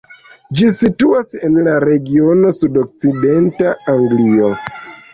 [0.61, 4.55] Ĝi situas en la regiono sudokcidenta Anglio.